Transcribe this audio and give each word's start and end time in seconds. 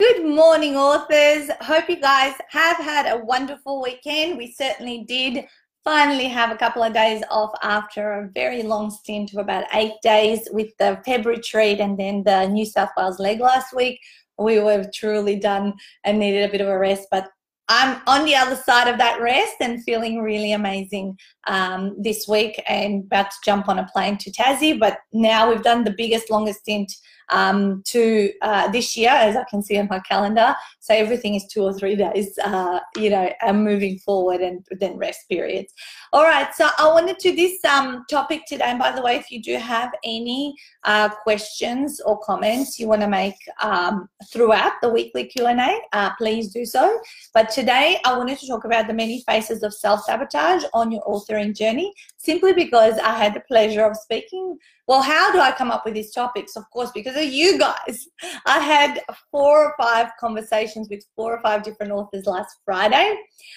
Good 0.00 0.24
morning, 0.24 0.76
authors. 0.76 1.50
Hope 1.60 1.90
you 1.90 2.00
guys 2.00 2.32
have 2.48 2.78
had 2.78 3.04
a 3.04 3.22
wonderful 3.22 3.82
weekend. 3.82 4.38
We 4.38 4.50
certainly 4.50 5.04
did 5.04 5.44
finally 5.84 6.24
have 6.24 6.50
a 6.50 6.56
couple 6.56 6.82
of 6.82 6.94
days 6.94 7.22
off 7.30 7.50
after 7.62 8.14
a 8.14 8.30
very 8.34 8.62
long 8.62 8.90
stint 8.90 9.34
of 9.34 9.40
about 9.40 9.66
eight 9.74 9.92
days 10.02 10.48
with 10.52 10.74
the 10.78 10.98
February 11.04 11.36
retreat 11.36 11.80
and 11.80 11.98
then 11.98 12.22
the 12.24 12.46
New 12.46 12.64
South 12.64 12.88
Wales 12.96 13.18
leg 13.18 13.40
last 13.40 13.76
week. 13.76 14.00
We 14.38 14.58
were 14.58 14.86
truly 14.94 15.36
done 15.36 15.74
and 16.04 16.18
needed 16.18 16.48
a 16.48 16.50
bit 16.50 16.62
of 16.62 16.68
a 16.68 16.78
rest, 16.78 17.06
but 17.10 17.28
I'm 17.72 18.00
on 18.08 18.24
the 18.24 18.34
other 18.34 18.56
side 18.56 18.88
of 18.88 18.98
that 18.98 19.20
rest 19.20 19.54
and 19.60 19.82
feeling 19.84 20.20
really 20.20 20.52
amazing 20.52 21.16
um, 21.46 21.94
this 21.96 22.26
week 22.26 22.60
and 22.66 23.04
about 23.04 23.30
to 23.30 23.36
jump 23.44 23.68
on 23.68 23.78
a 23.78 23.86
plane 23.92 24.18
to 24.18 24.30
Tassie. 24.32 24.78
But 24.78 24.98
now 25.12 25.48
we've 25.48 25.62
done 25.62 25.84
the 25.84 25.94
biggest, 25.96 26.30
longest 26.30 26.60
stint 26.60 26.92
um, 27.30 27.82
to 27.86 28.32
uh, 28.42 28.68
this 28.70 28.96
year, 28.96 29.10
as 29.10 29.36
I 29.36 29.44
can 29.44 29.62
see 29.62 29.78
on 29.78 29.88
my 29.88 30.00
calendar. 30.00 30.54
So 30.80 30.94
everything 30.94 31.34
is 31.34 31.46
two 31.46 31.62
or 31.62 31.72
three 31.72 31.96
days, 31.96 32.36
uh, 32.44 32.80
you 32.96 33.10
know, 33.10 33.30
and 33.40 33.64
moving 33.64 33.98
forward 33.98 34.40
and 34.40 34.66
then 34.80 34.96
rest 34.96 35.28
periods. 35.28 35.72
All 36.12 36.24
right, 36.24 36.52
so 36.54 36.68
I 36.78 36.88
wanted 36.88 37.18
to 37.20 37.34
this 37.34 37.64
um, 37.64 38.04
topic 38.10 38.42
today. 38.46 38.64
And 38.64 38.78
by 38.78 38.92
the 38.92 39.02
way, 39.02 39.16
if 39.16 39.30
you 39.30 39.40
do 39.40 39.56
have 39.56 39.92
any 40.04 40.54
uh, 40.84 41.08
questions 41.08 42.00
or 42.00 42.18
comments 42.20 42.78
you 42.78 42.88
want 42.88 43.02
to 43.02 43.08
make 43.08 43.36
um, 43.62 44.08
throughout 44.32 44.72
the 44.82 44.88
weekly 44.88 45.24
Q&A, 45.24 45.80
uh, 45.92 46.10
please 46.16 46.52
do 46.52 46.64
so. 46.64 46.98
But 47.32 47.50
today 47.60 47.98
I 48.06 48.16
wanted 48.16 48.38
to 48.38 48.46
talk 48.46 48.64
about 48.64 48.86
the 48.86 48.94
many 48.94 49.22
faces 49.28 49.62
of 49.62 49.74
self-sabotage 49.74 50.64
on 50.72 50.90
your 50.90 51.02
authoring 51.02 51.54
journey, 51.54 51.92
simply 52.22 52.52
because 52.52 52.98
I 52.98 53.14
had 53.14 53.34
the 53.34 53.40
pleasure 53.40 53.84
of 53.84 53.96
speaking 53.96 54.58
well, 54.90 55.02
how 55.02 55.30
do 55.30 55.38
I 55.38 55.52
come 55.52 55.70
up 55.70 55.84
with 55.84 55.94
these 55.94 56.10
topics? 56.10 56.56
Of 56.56 56.68
course, 56.72 56.90
because 56.90 57.14
of 57.14 57.22
you 57.22 57.56
guys. 57.60 58.08
I 58.44 58.58
had 58.58 59.00
four 59.30 59.66
or 59.66 59.74
five 59.80 60.10
conversations 60.18 60.88
with 60.90 61.04
four 61.14 61.32
or 61.32 61.40
five 61.42 61.62
different 61.62 61.92
authors 61.92 62.26
last 62.26 62.56
Friday, 62.64 63.16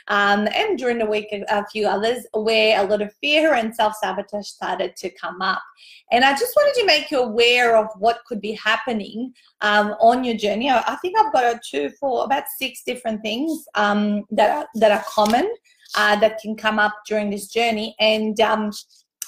um, 0.09 0.47
and 0.53 0.77
during 0.77 0.99
the 0.99 1.07
week, 1.07 1.29
a, 1.31 1.65
few 1.71 1.87
others 1.87 2.27
where 2.35 2.79
a 2.79 2.87
lot 2.87 3.01
of 3.01 3.11
fear 3.15 3.55
and 3.55 3.75
self 3.75 3.95
sabotage 3.95 4.45
started 4.45 4.95
to 4.97 5.09
come 5.09 5.41
up. 5.41 5.63
And 6.11 6.23
I 6.23 6.33
just 6.33 6.55
wanted 6.55 6.79
to 6.81 6.85
make 6.85 7.09
you 7.09 7.21
aware 7.21 7.77
of 7.77 7.87
what 7.97 8.19
could 8.27 8.39
be 8.39 8.51
happening 8.51 9.33
um, 9.61 9.95
on 9.99 10.23
your 10.23 10.37
journey. 10.37 10.69
I 10.69 10.95
think 11.01 11.19
I've 11.19 11.33
got 11.33 11.45
a 11.45 11.59
two, 11.67 11.89
four, 11.99 12.25
about 12.25 12.43
six 12.59 12.83
different 12.85 13.23
things 13.23 13.65
um, 13.73 14.25
that 14.29 14.51
are 14.51 14.67
that 14.75 14.91
are 14.91 15.03
common 15.07 15.51
uh, 15.95 16.19
that 16.19 16.39
can 16.39 16.55
come 16.55 16.79
up 16.79 16.93
during 17.07 17.29
this 17.29 17.47
journey, 17.47 17.95
and 17.99 18.39
um, 18.39 18.71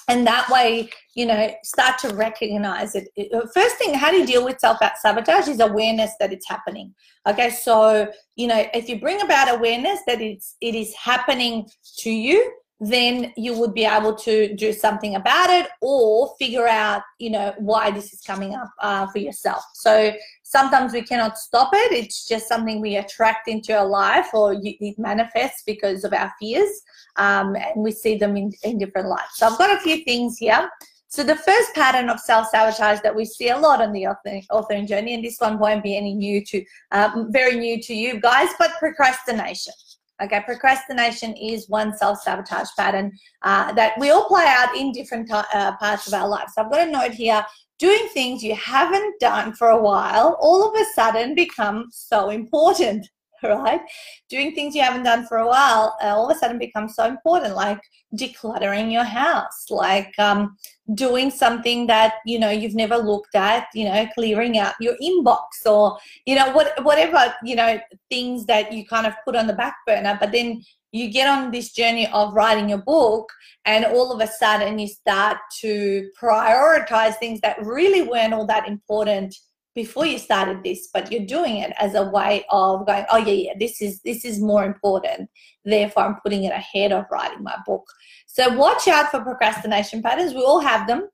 and 0.08 0.26
that 0.26 0.48
way 0.50 0.88
you 1.14 1.26
know 1.26 1.50
start 1.62 1.98
to 1.98 2.08
recognize 2.14 2.94
it. 2.94 3.08
First 3.54 3.76
thing 3.76 3.94
how 3.94 4.10
do 4.10 4.18
you 4.18 4.26
deal 4.26 4.44
with 4.44 4.58
self 4.60 4.78
sabotage 5.00 5.48
is 5.48 5.60
awareness 5.60 6.12
that 6.20 6.32
it's 6.32 6.48
happening. 6.48 6.94
Okay 7.28 7.50
so 7.50 8.08
you 8.36 8.46
know 8.46 8.66
if 8.72 8.88
you 8.88 9.00
bring 9.00 9.20
about 9.20 9.54
awareness 9.54 10.00
that 10.06 10.20
it's 10.20 10.56
it 10.60 10.74
is 10.74 10.94
happening 10.94 11.66
to 11.98 12.10
you 12.10 12.52
then 12.78 13.32
you 13.36 13.58
would 13.58 13.72
be 13.72 13.86
able 13.86 14.14
to 14.14 14.54
do 14.54 14.70
something 14.70 15.14
about 15.14 15.48
it 15.48 15.66
or 15.80 16.34
figure 16.38 16.66
out 16.66 17.02
you 17.18 17.30
know 17.30 17.54
why 17.58 17.90
this 17.90 18.12
is 18.12 18.20
coming 18.20 18.54
up 18.54 18.68
uh, 18.80 19.06
for 19.06 19.18
yourself. 19.18 19.64
So 19.74 20.12
sometimes 20.56 20.94
we 20.94 21.02
cannot 21.02 21.36
stop 21.36 21.70
it. 21.74 21.92
It's 21.92 22.26
just 22.26 22.48
something 22.48 22.80
we 22.80 22.96
attract 22.96 23.46
into 23.46 23.76
our 23.76 23.86
life 23.86 24.28
or 24.32 24.54
it 24.54 24.98
manifests 24.98 25.62
because 25.66 26.02
of 26.02 26.14
our 26.14 26.32
fears 26.40 26.72
um, 27.16 27.56
and 27.56 27.82
we 27.86 27.92
see 27.92 28.16
them 28.16 28.36
in, 28.38 28.52
in 28.62 28.78
different 28.78 29.08
lights. 29.08 29.36
So 29.38 29.46
i've 29.46 29.58
got 29.58 29.76
a 29.76 29.80
few 29.80 29.98
things 30.04 30.38
here. 30.38 30.62
So 31.08 31.22
the 31.22 31.36
first 31.36 31.74
pattern 31.74 32.08
of 32.08 32.18
self-sabotage 32.20 33.00
that 33.02 33.14
we 33.14 33.24
see 33.26 33.50
a 33.50 33.58
lot 33.58 33.82
on 33.82 33.92
the 33.92 34.04
authoring, 34.50 34.88
journey 34.88 35.12
and 35.14 35.24
this 35.24 35.38
one 35.38 35.58
won't 35.58 35.82
be 35.82 35.94
any 35.96 36.14
new 36.14 36.42
to 36.50 36.64
um, 36.90 37.30
very 37.30 37.56
new 37.56 37.80
to 37.82 37.94
you 37.94 38.18
guys 38.18 38.48
but 38.58 38.70
procrastination. 38.78 39.74
Okay, 40.22 40.40
procrastination 40.46 41.34
is 41.34 41.68
one 41.68 41.94
self 41.98 42.22
sabotage 42.22 42.70
pattern 42.78 43.12
uh, 43.42 43.72
that 43.74 43.92
we 44.00 44.08
all 44.10 44.24
play 44.24 44.46
out 44.48 44.74
in 44.74 44.90
different 44.90 45.30
uh, 45.30 45.76
parts 45.76 46.06
of 46.06 46.14
our 46.14 46.26
lives. 46.26 46.54
So 46.54 46.62
I've 46.62 46.70
got 46.70 46.88
a 46.88 46.90
note 46.90 47.12
here 47.12 47.44
doing 47.78 48.08
things 48.12 48.42
you 48.42 48.54
haven't 48.54 49.18
done 49.20 49.52
for 49.52 49.68
a 49.68 49.80
while 49.80 50.36
all 50.40 50.68
of 50.68 50.74
a 50.80 50.84
sudden 50.94 51.34
become 51.34 51.86
so 51.90 52.30
important 52.30 53.06
right? 53.42 53.80
Doing 54.28 54.54
things 54.54 54.74
you 54.74 54.82
haven't 54.82 55.04
done 55.04 55.26
for 55.26 55.38
a 55.38 55.46
while 55.46 55.96
uh, 56.02 56.06
all 56.06 56.30
of 56.30 56.36
a 56.36 56.38
sudden 56.38 56.58
becomes 56.58 56.94
so 56.94 57.06
important, 57.06 57.54
like 57.54 57.80
decluttering 58.14 58.92
your 58.92 59.04
house, 59.04 59.66
like 59.70 60.12
um, 60.18 60.56
doing 60.94 61.30
something 61.30 61.86
that 61.86 62.14
you 62.24 62.38
know 62.38 62.50
you've 62.50 62.74
never 62.74 62.96
looked 62.96 63.34
at, 63.34 63.66
you 63.74 63.84
know, 63.84 64.06
clearing 64.14 64.58
out 64.58 64.74
your 64.80 64.94
inbox, 65.02 65.66
or 65.66 65.98
you 66.24 66.34
know, 66.34 66.50
what 66.52 66.82
whatever 66.84 67.34
you 67.44 67.56
know 67.56 67.78
things 68.10 68.46
that 68.46 68.72
you 68.72 68.86
kind 68.86 69.06
of 69.06 69.14
put 69.24 69.36
on 69.36 69.46
the 69.46 69.52
back 69.52 69.76
burner, 69.86 70.16
but 70.20 70.32
then 70.32 70.62
you 70.96 71.10
get 71.10 71.28
on 71.28 71.50
this 71.50 71.72
journey 71.72 72.08
of 72.12 72.32
writing 72.32 72.72
a 72.72 72.78
book 72.78 73.30
and 73.64 73.84
all 73.84 74.12
of 74.12 74.20
a 74.20 74.26
sudden 74.26 74.78
you 74.78 74.88
start 74.88 75.38
to 75.60 76.08
prioritize 76.20 77.16
things 77.16 77.40
that 77.40 77.60
really 77.64 78.02
weren't 78.02 78.34
all 78.34 78.46
that 78.46 78.68
important 78.68 79.34
before 79.74 80.06
you 80.06 80.18
started 80.18 80.62
this 80.64 80.88
but 80.94 81.12
you're 81.12 81.26
doing 81.26 81.58
it 81.58 81.72
as 81.78 81.94
a 81.94 82.08
way 82.10 82.44
of 82.50 82.86
going 82.86 83.04
oh 83.10 83.18
yeah 83.18 83.32
yeah 83.32 83.52
this 83.60 83.82
is 83.82 84.00
this 84.02 84.24
is 84.24 84.40
more 84.40 84.64
important. 84.64 85.28
Therefore 85.64 86.04
i'm 86.04 86.16
putting 86.22 86.44
it 86.44 86.52
ahead 86.52 86.92
of 86.92 87.04
writing 87.10 87.42
my 87.42 87.56
book. 87.66 87.86
So 88.26 88.54
watch 88.54 88.88
out 88.88 89.10
for 89.10 89.20
procrastination 89.20 90.02
patterns. 90.02 90.32
We 90.32 90.42
all 90.42 90.60
have 90.60 90.86
them. 90.86 91.08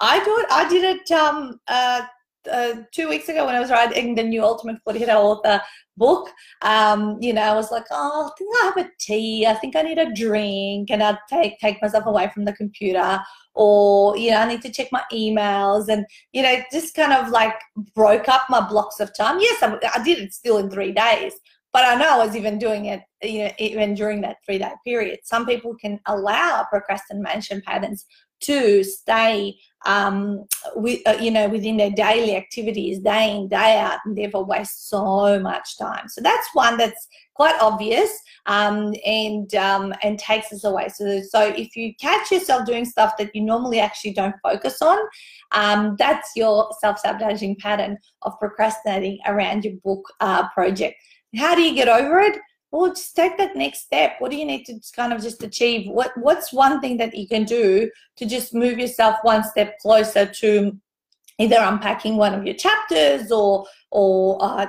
I 0.00 0.22
do 0.24 0.38
it 0.38 0.46
i 0.50 0.68
did 0.68 0.84
it 0.84 1.10
um, 1.10 1.60
uh, 1.66 2.02
uh, 2.50 2.74
two 2.92 3.08
weeks 3.08 3.28
ago 3.28 3.46
when 3.46 3.54
I 3.54 3.60
was 3.60 3.70
writing 3.70 4.14
the 4.14 4.22
new 4.22 4.42
Ultimate 4.42 4.80
40 4.84 5.04
Author 5.06 5.60
book, 5.98 6.30
um, 6.62 7.18
you 7.20 7.32
know, 7.32 7.42
I 7.42 7.54
was 7.54 7.70
like, 7.70 7.84
oh, 7.90 8.26
I 8.26 8.38
think 8.38 8.54
I 8.54 8.64
have 8.66 8.86
a 8.86 8.90
tea. 8.98 9.46
I 9.46 9.54
think 9.54 9.76
I 9.76 9.82
need 9.82 9.98
a 9.98 10.12
drink, 10.14 10.90
and 10.90 11.02
I'd 11.02 11.18
take 11.28 11.58
take 11.58 11.82
myself 11.82 12.06
away 12.06 12.30
from 12.32 12.44
the 12.44 12.52
computer, 12.52 13.20
or 13.54 14.16
you 14.16 14.30
know, 14.30 14.38
I 14.38 14.48
need 14.48 14.62
to 14.62 14.72
check 14.72 14.88
my 14.92 15.02
emails, 15.12 15.88
and 15.88 16.06
you 16.32 16.42
know, 16.42 16.56
just 16.72 16.94
kind 16.94 17.12
of 17.12 17.30
like 17.30 17.54
broke 17.94 18.28
up 18.28 18.42
my 18.48 18.66
blocks 18.66 19.00
of 19.00 19.14
time. 19.16 19.38
Yes, 19.40 19.62
I, 19.62 19.78
I 19.94 20.02
did 20.02 20.18
it 20.18 20.32
still 20.32 20.58
in 20.58 20.70
three 20.70 20.92
days, 20.92 21.34
but 21.72 21.84
I 21.84 21.94
know 21.96 22.20
I 22.20 22.24
was 22.24 22.34
even 22.34 22.58
doing 22.58 22.86
it, 22.86 23.02
you 23.22 23.44
know, 23.44 23.50
even 23.58 23.94
during 23.94 24.20
that 24.22 24.38
three 24.44 24.58
day 24.58 24.72
period. 24.84 25.20
Some 25.24 25.46
people 25.46 25.74
can 25.80 26.00
allow 26.06 26.66
procrastination 26.70 27.62
patterns 27.66 28.06
to 28.40 28.84
stay 28.84 29.58
um, 29.86 30.44
with, 30.74 31.00
uh, 31.06 31.16
you 31.20 31.30
know 31.30 31.48
within 31.48 31.76
their 31.76 31.90
daily 31.90 32.36
activities 32.36 32.98
day 32.98 33.36
in 33.36 33.48
day 33.48 33.78
out 33.78 34.00
and 34.04 34.18
therefore 34.18 34.44
waste 34.44 34.88
so 34.88 35.38
much 35.40 35.78
time. 35.78 36.08
So 36.08 36.20
that's 36.20 36.48
one 36.52 36.76
that's 36.76 37.06
quite 37.34 37.54
obvious 37.60 38.10
um, 38.46 38.92
and 39.06 39.54
um, 39.54 39.94
and 40.02 40.18
takes 40.18 40.52
us 40.52 40.64
away. 40.64 40.88
So 40.88 41.22
so 41.22 41.40
if 41.56 41.76
you 41.76 41.94
catch 42.00 42.30
yourself 42.32 42.66
doing 42.66 42.84
stuff 42.84 43.16
that 43.18 43.34
you 43.34 43.42
normally 43.42 43.80
actually 43.80 44.14
don't 44.14 44.34
focus 44.42 44.82
on 44.82 44.98
um, 45.52 45.96
that's 45.98 46.30
your 46.36 46.68
self-sabotaging 46.80 47.56
pattern 47.56 47.98
of 48.22 48.38
procrastinating 48.38 49.18
around 49.26 49.64
your 49.64 49.74
book 49.84 50.04
uh, 50.20 50.48
project. 50.50 50.96
How 51.36 51.54
do 51.54 51.62
you 51.62 51.74
get 51.74 51.88
over 51.88 52.20
it 52.20 52.38
well 52.70 52.90
just 52.90 53.16
take 53.16 53.38
that 53.38 53.56
next 53.56 53.80
step. 53.80 54.16
What 54.18 54.30
do 54.30 54.36
you 54.36 54.44
need 54.44 54.64
to 54.66 54.78
kind 54.94 55.12
of 55.12 55.22
just 55.22 55.42
achieve? 55.42 55.90
What 55.90 56.12
what's 56.16 56.52
one 56.52 56.80
thing 56.80 56.96
that 56.98 57.14
you 57.14 57.26
can 57.26 57.44
do 57.44 57.90
to 58.16 58.26
just 58.26 58.54
move 58.54 58.78
yourself 58.78 59.16
one 59.22 59.44
step 59.44 59.78
closer 59.78 60.26
to 60.26 60.76
either 61.38 61.56
unpacking 61.60 62.16
one 62.16 62.34
of 62.34 62.44
your 62.44 62.54
chapters 62.54 63.30
or 63.30 63.64
or 63.90 64.36
uh, 64.42 64.66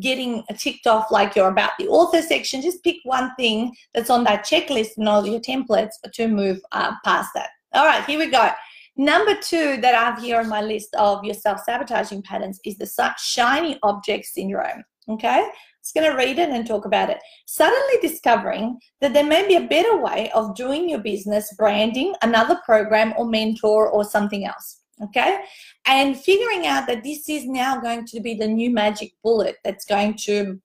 getting 0.00 0.42
ticked 0.58 0.88
off 0.88 1.12
like 1.12 1.36
you're 1.36 1.48
about 1.48 1.72
the 1.78 1.86
author 1.86 2.22
section? 2.22 2.60
Just 2.60 2.82
pick 2.82 2.96
one 3.04 3.32
thing 3.36 3.72
that's 3.94 4.10
on 4.10 4.24
that 4.24 4.44
checklist 4.44 4.96
and 4.96 5.08
all 5.08 5.24
your 5.26 5.40
templates 5.40 5.92
to 6.12 6.26
move 6.26 6.60
uh, 6.72 6.92
past 7.04 7.30
that. 7.34 7.50
All 7.72 7.86
right 7.86 8.04
here 8.04 8.18
we 8.18 8.30
go. 8.30 8.50
Number 8.96 9.36
two 9.40 9.76
that 9.80 9.94
i 9.94 10.04
have 10.06 10.20
here 10.20 10.40
on 10.40 10.48
my 10.48 10.60
list 10.60 10.92
of 10.96 11.22
your 11.22 11.34
self-sabotaging 11.34 12.22
patterns 12.22 12.58
is 12.64 12.76
the 12.78 13.14
shiny 13.16 13.78
object 13.84 14.26
syndrome 14.26 14.82
okay 15.08 15.48
just 15.88 15.94
going 15.94 16.10
to 16.10 16.16
read 16.16 16.38
it 16.38 16.50
and 16.50 16.66
talk 16.66 16.84
about 16.84 17.10
it. 17.10 17.18
Suddenly 17.46 17.94
discovering 18.02 18.78
that 19.00 19.14
there 19.14 19.24
may 19.24 19.46
be 19.46 19.56
a 19.56 19.66
better 19.66 19.98
way 19.98 20.30
of 20.34 20.54
doing 20.54 20.88
your 20.88 20.98
business, 20.98 21.54
branding, 21.56 22.14
another 22.22 22.60
program 22.64 23.14
or 23.16 23.26
mentor 23.26 23.88
or 23.88 24.04
something 24.04 24.44
else. 24.44 24.82
Okay. 25.02 25.40
And 25.86 26.18
figuring 26.18 26.66
out 26.66 26.86
that 26.88 27.04
this 27.04 27.28
is 27.28 27.46
now 27.46 27.80
going 27.80 28.04
to 28.06 28.20
be 28.20 28.34
the 28.34 28.48
new 28.48 28.70
magic 28.70 29.12
bullet 29.22 29.56
that's 29.64 29.84
going 29.84 30.16
to 30.24 30.60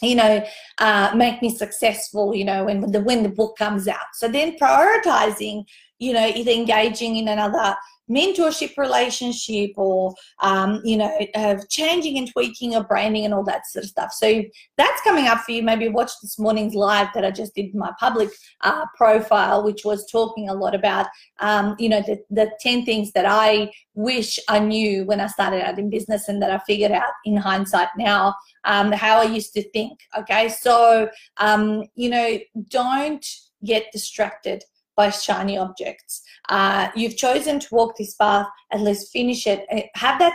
you 0.00 0.16
know, 0.16 0.44
uh, 0.78 1.12
make 1.14 1.40
me 1.42 1.48
successful, 1.48 2.34
you 2.34 2.44
know, 2.44 2.64
when 2.64 2.80
the 2.90 3.00
when 3.02 3.22
the 3.22 3.28
book 3.28 3.56
comes 3.56 3.86
out. 3.86 4.14
So 4.14 4.26
then 4.26 4.56
prioritizing, 4.58 5.64
you 6.00 6.12
know, 6.12 6.26
either 6.26 6.50
engaging 6.50 7.18
in 7.18 7.28
another 7.28 7.76
mentorship 8.10 8.76
relationship 8.76 9.70
or 9.76 10.14
um, 10.42 10.80
you 10.84 10.96
know 10.96 11.10
uh, 11.34 11.56
changing 11.68 12.18
and 12.18 12.30
tweaking 12.30 12.72
your 12.72 12.84
branding 12.84 13.24
and 13.24 13.34
all 13.34 13.44
that 13.44 13.66
sort 13.66 13.84
of 13.84 13.90
stuff. 13.90 14.12
So 14.12 14.42
that's 14.76 15.00
coming 15.02 15.26
up 15.26 15.40
for 15.40 15.52
you. 15.52 15.62
Maybe 15.62 15.88
watch 15.88 16.12
this 16.20 16.38
morning's 16.38 16.74
live 16.74 17.08
that 17.14 17.24
i 17.24 17.30
just 17.30 17.54
did 17.54 17.74
my 17.74 17.92
public 17.98 18.30
uh, 18.62 18.84
profile 18.96 19.62
which 19.64 19.84
was 19.84 20.10
talking 20.10 20.48
a 20.48 20.54
lot 20.54 20.74
about 20.74 21.06
um, 21.40 21.74
you 21.78 21.88
know 21.88 22.02
the, 22.02 22.18
the 22.30 22.50
10 22.60 22.84
things 22.84 23.12
that 23.12 23.26
i 23.26 23.70
wish 23.94 24.38
i 24.48 24.58
knew 24.58 25.04
when 25.04 25.20
i 25.20 25.26
started 25.26 25.62
out 25.62 25.78
in 25.78 25.90
business 25.90 26.28
and 26.28 26.40
that 26.42 26.50
i 26.50 26.58
figured 26.66 26.92
out 26.92 27.12
in 27.24 27.36
hindsight 27.36 27.88
now 27.96 28.34
um, 28.64 28.92
how 28.92 29.18
i 29.18 29.24
used 29.24 29.52
to 29.52 29.62
think 29.70 29.98
okay? 30.18 30.48
So 30.48 31.08
um, 31.38 31.84
you 31.94 32.10
know 32.10 32.38
don't 32.68 33.26
get 33.64 33.92
distracted 33.92 34.64
by 35.02 35.10
shiny 35.10 35.56
objects. 35.58 36.22
Uh, 36.48 36.88
you've 36.94 37.16
chosen 37.16 37.58
to 37.60 37.68
walk 37.72 37.96
this 37.96 38.14
path, 38.14 38.46
at 38.72 38.80
least 38.80 39.12
finish 39.12 39.46
it. 39.46 39.60
Uh, 39.72 39.82
have 39.94 40.18
that. 40.20 40.34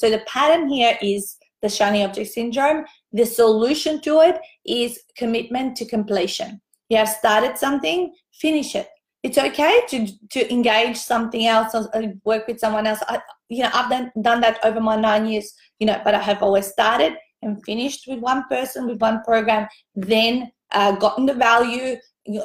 so 0.00 0.10
the 0.10 0.22
pattern 0.26 0.68
here 0.68 0.94
is 1.00 1.36
the 1.62 1.68
shiny 1.68 2.04
object 2.04 2.30
syndrome. 2.30 2.84
The 3.12 3.26
solution 3.26 4.00
to 4.02 4.20
it 4.28 4.36
is 4.66 5.00
commitment 5.16 5.76
to 5.78 5.84
completion. 5.96 6.60
You 6.88 6.96
have 6.98 7.08
started 7.08 7.58
something, 7.58 8.12
finish 8.32 8.74
it. 8.74 8.88
It's 9.22 9.38
okay 9.46 9.74
to 9.92 9.98
to 10.34 10.40
engage 10.56 10.96
something 10.96 11.44
else 11.54 11.74
or 11.74 12.02
work 12.24 12.46
with 12.48 12.60
someone 12.60 12.86
else. 12.90 13.02
I, 13.08 13.20
you 13.48 13.62
know, 13.64 13.70
I've 13.74 13.90
done 13.90 14.06
done 14.28 14.40
that 14.44 14.64
over 14.64 14.80
my 14.80 14.96
nine 15.08 15.26
years. 15.26 15.48
You 15.80 15.86
know, 15.88 16.00
but 16.04 16.14
I 16.14 16.22
have 16.30 16.42
always 16.42 16.68
started 16.76 17.12
and 17.42 17.62
finished 17.64 18.06
with 18.08 18.20
one 18.20 18.42
person 18.54 18.86
with 18.88 19.00
one 19.08 19.18
program, 19.24 19.66
then 19.94 20.50
uh, 20.78 20.92
gotten 21.04 21.26
the 21.26 21.34
value, 21.34 21.96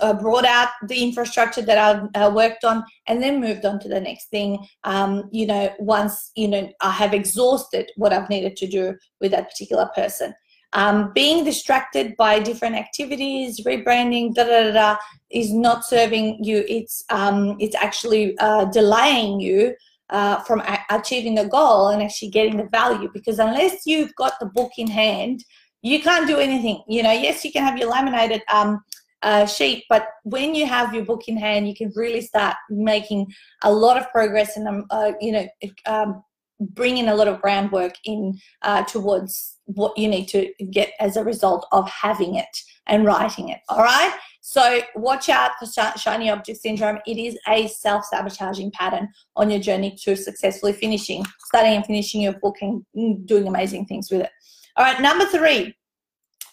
uh, 0.01 0.13
brought 0.13 0.45
out 0.45 0.69
the 0.87 1.03
infrastructure 1.03 1.61
that 1.61 1.77
I've 1.77 2.09
uh, 2.15 2.31
worked 2.33 2.63
on 2.63 2.83
and 3.07 3.21
then 3.21 3.41
moved 3.41 3.65
on 3.65 3.79
to 3.79 3.89
the 3.89 3.99
next 3.99 4.29
thing. 4.29 4.65
Um, 4.83 5.29
you 5.31 5.45
know, 5.45 5.73
once, 5.79 6.31
you 6.35 6.47
know, 6.47 6.71
I 6.81 6.91
have 6.91 7.13
exhausted 7.13 7.91
what 7.95 8.13
I've 8.13 8.29
needed 8.29 8.55
to 8.57 8.67
do 8.67 8.95
with 9.21 9.31
that 9.31 9.49
particular 9.49 9.89
person. 9.95 10.33
Um, 10.73 11.11
being 11.13 11.43
distracted 11.43 12.17
by 12.17 12.39
different 12.39 12.75
activities, 12.75 13.61
rebranding, 13.63 14.33
da 14.33 14.43
da 14.43 14.63
da, 14.63 14.71
da 14.71 14.97
is 15.29 15.53
not 15.53 15.85
serving 15.85 16.43
you. 16.43 16.65
It's 16.67 17.03
um, 17.09 17.57
it's 17.59 17.75
actually 17.75 18.35
uh, 18.39 18.65
delaying 18.65 19.39
you 19.39 19.75
uh, 20.09 20.39
from 20.41 20.61
a- 20.61 20.85
achieving 20.89 21.35
the 21.35 21.45
goal 21.45 21.89
and 21.89 22.01
actually 22.01 22.29
getting 22.29 22.57
the 22.57 22.69
value. 22.71 23.09
Because 23.13 23.37
unless 23.37 23.85
you've 23.85 24.15
got 24.15 24.39
the 24.39 24.47
book 24.47 24.71
in 24.77 24.87
hand, 24.87 25.43
you 25.83 26.01
can't 26.01 26.27
do 26.27 26.37
anything. 26.37 26.81
You 26.87 27.03
know, 27.03 27.11
yes, 27.11 27.45
you 27.45 27.51
can 27.51 27.63
have 27.63 27.77
your 27.77 27.89
laminated 27.89 28.41
um, 28.51 28.81
uh, 29.23 29.45
sheet. 29.45 29.85
But 29.89 30.07
when 30.23 30.53
you 30.53 30.65
have 30.67 30.93
your 30.93 31.05
book 31.05 31.23
in 31.27 31.37
hand, 31.37 31.67
you 31.67 31.75
can 31.75 31.91
really 31.95 32.21
start 32.21 32.55
making 32.69 33.27
a 33.63 33.71
lot 33.71 33.97
of 33.97 34.11
progress 34.11 34.57
and, 34.57 34.67
um, 34.67 34.85
uh, 34.89 35.13
you 35.19 35.31
know, 35.31 35.47
um, 35.85 36.23
bringing 36.59 37.07
a 37.07 37.15
lot 37.15 37.27
of 37.27 37.41
groundwork 37.41 37.95
in 38.05 38.39
uh, 38.61 38.83
towards 38.83 39.57
what 39.65 39.97
you 39.97 40.07
need 40.07 40.27
to 40.27 40.53
get 40.71 40.91
as 40.99 41.17
a 41.17 41.23
result 41.23 41.65
of 41.71 41.89
having 41.89 42.35
it 42.35 42.57
and 42.87 43.05
writing 43.05 43.49
it. 43.49 43.59
All 43.69 43.83
right. 43.83 44.13
So 44.41 44.81
watch 44.95 45.29
out 45.29 45.51
for 45.57 45.65
shiny 45.97 46.29
object 46.29 46.59
syndrome. 46.59 46.99
It 47.07 47.17
is 47.17 47.37
a 47.47 47.67
self-sabotaging 47.67 48.71
pattern 48.71 49.07
on 49.37 49.49
your 49.49 49.59
journey 49.59 49.97
to 50.03 50.17
successfully 50.17 50.73
finishing, 50.73 51.25
starting 51.45 51.73
and 51.73 51.85
finishing 51.85 52.21
your 52.21 52.33
book 52.33 52.57
and 52.61 52.83
doing 53.25 53.47
amazing 53.47 53.85
things 53.85 54.11
with 54.11 54.21
it. 54.21 54.29
All 54.75 54.83
right. 54.83 55.01
Number 55.01 55.25
three 55.25 55.73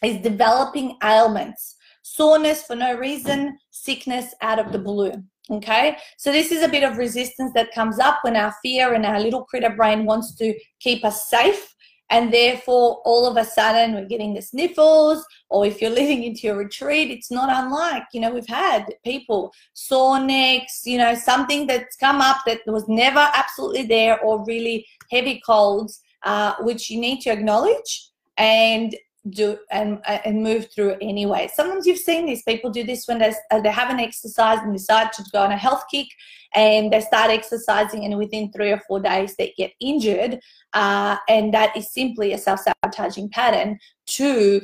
is 0.04 0.22
developing 0.22 0.96
ailments 1.02 1.76
soreness 2.14 2.62
for 2.62 2.74
no 2.74 2.96
reason, 2.96 3.58
sickness 3.70 4.34
out 4.42 4.58
of 4.58 4.72
the 4.72 4.78
blue. 4.78 5.12
Okay, 5.50 5.96
so 6.16 6.30
this 6.30 6.52
is 6.52 6.62
a 6.62 6.68
bit 6.68 6.84
of 6.84 6.96
resistance 6.96 7.52
that 7.54 7.74
comes 7.74 7.98
up 7.98 8.18
when 8.22 8.36
our 8.36 8.54
fear 8.62 8.94
and 8.94 9.04
our 9.04 9.18
little 9.18 9.44
critter 9.44 9.70
brain 9.70 10.04
wants 10.04 10.34
to 10.36 10.54
keep 10.78 11.04
us 11.04 11.28
safe. 11.28 11.74
And 12.12 12.32
therefore, 12.32 13.00
all 13.04 13.26
of 13.26 13.36
a 13.36 13.44
sudden, 13.44 13.94
we're 13.94 14.04
getting 14.06 14.34
the 14.34 14.42
sniffles, 14.42 15.24
or 15.48 15.64
if 15.66 15.80
you're 15.80 15.90
living 16.02 16.24
into 16.24 16.46
your 16.48 16.56
retreat, 16.56 17.10
it's 17.10 17.30
not 17.30 17.48
unlike, 17.50 18.04
you 18.12 18.20
know, 18.20 18.32
we've 18.32 18.46
had 18.46 18.86
people 19.04 19.52
sore 19.74 20.20
necks, 20.20 20.82
you 20.84 20.98
know, 20.98 21.14
something 21.14 21.66
that's 21.66 21.96
come 21.96 22.20
up 22.20 22.38
that 22.46 22.60
was 22.66 22.88
never 22.88 23.30
absolutely 23.34 23.84
there, 23.84 24.20
or 24.20 24.44
really 24.44 24.86
heavy 25.10 25.40
colds, 25.46 26.00
uh, 26.24 26.54
which 26.60 26.90
you 26.90 27.00
need 27.00 27.20
to 27.20 27.30
acknowledge 27.30 28.10
and 28.36 28.96
do 29.28 29.58
and 29.70 30.00
and 30.06 30.42
move 30.42 30.68
through 30.74 30.96
anyway. 31.02 31.48
Sometimes 31.52 31.86
you've 31.86 31.98
seen 31.98 32.24
these 32.24 32.42
people 32.42 32.70
do 32.70 32.84
this 32.84 33.06
when 33.06 33.18
they 33.18 33.34
uh, 33.50 33.60
they 33.60 33.70
haven't 33.70 34.00
exercised 34.00 34.62
and 34.62 34.72
decide 34.72 35.12
to 35.12 35.24
go 35.32 35.42
on 35.42 35.52
a 35.52 35.56
health 35.56 35.84
kick, 35.90 36.06
and 36.54 36.92
they 36.92 37.00
start 37.00 37.30
exercising, 37.30 38.04
and 38.04 38.16
within 38.16 38.50
three 38.50 38.70
or 38.70 38.80
four 38.88 39.00
days 39.00 39.36
they 39.36 39.52
get 39.58 39.72
injured, 39.80 40.40
uh, 40.72 41.16
and 41.28 41.52
that 41.52 41.76
is 41.76 41.92
simply 41.92 42.32
a 42.32 42.38
self 42.38 42.60
sabotaging 42.60 43.28
pattern 43.28 43.78
to 44.06 44.62